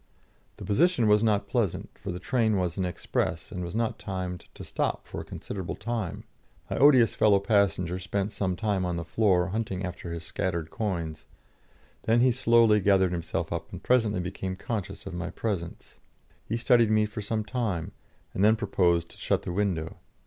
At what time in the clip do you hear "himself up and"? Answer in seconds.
13.11-13.83